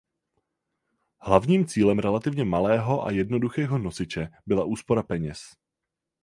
[1.21, 5.41] Hlavním cílem relativně malého a jednoduchého nosiče byla úspora peněz.